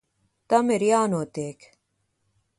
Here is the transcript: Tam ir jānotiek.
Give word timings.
Tam 0.53 0.71
ir 0.77 0.85
jānotiek. 0.87 1.71